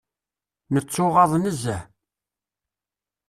Nettuɣaḍ 0.73 1.31
nezzeh. 1.43 1.83